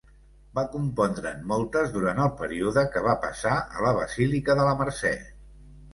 [0.59, 5.13] Va compondre'n moltes durant el període que va passar a La Basílica de la Mercè.